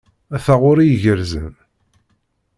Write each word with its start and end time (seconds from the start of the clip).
Taɣuri 0.43 0.85
igerrzen. 0.89 1.51